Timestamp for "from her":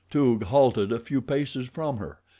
1.67-2.21